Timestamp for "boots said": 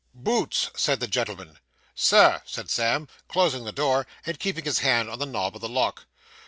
0.15-0.99